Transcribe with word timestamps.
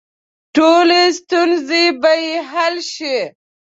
ټولې 0.55 1.01
ستونزې 1.19 1.85
به 2.01 2.11
یې 2.25 2.35
حل 2.51 2.75
شي. 2.93 3.17